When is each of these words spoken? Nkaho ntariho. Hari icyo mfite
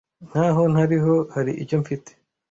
Nkaho 0.27 0.61
ntariho. 0.73 1.13
Hari 1.33 1.51
icyo 1.63 1.75
mfite 1.81 2.11